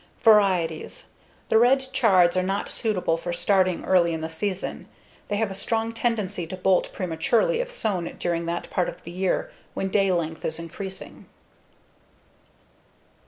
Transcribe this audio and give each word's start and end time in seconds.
Varieties: 0.23 1.09
The 1.49 1.59
red 1.59 1.81
chards 1.93 2.35
are 2.35 2.41
not 2.41 2.69
suitable 2.69 3.17
for 3.17 3.31
starting 3.31 3.85
early 3.85 4.13
in 4.13 4.21
the 4.21 4.31
season; 4.31 4.87
they 5.27 5.35
have 5.37 5.51
a 5.51 5.53
strong 5.53 5.93
tendency 5.93 6.47
to 6.47 6.57
bolt 6.57 6.91
prematurely 6.91 7.59
if 7.59 7.71
sown 7.71 8.05
during 8.19 8.47
that 8.47 8.71
part 8.71 8.89
of 8.89 9.03
the 9.03 9.11
year 9.11 9.51
when 9.75 9.91
daylength 9.91 10.43
is 10.43 10.57
increasing. 10.57 11.27